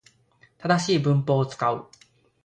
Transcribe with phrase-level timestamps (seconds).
[0.57, 1.87] 正しい文法を使う